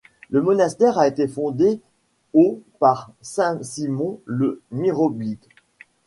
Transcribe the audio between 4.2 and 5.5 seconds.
le Myroblite.